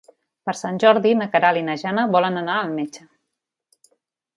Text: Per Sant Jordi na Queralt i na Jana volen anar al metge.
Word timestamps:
Per 0.49 0.53
Sant 0.59 0.79
Jordi 0.83 1.11
na 1.21 1.29
Queralt 1.35 1.61
i 1.63 1.65
na 1.69 1.77
Jana 1.85 2.09
volen 2.19 2.43
anar 2.45 2.59
al 2.65 2.77
metge. 2.83 3.11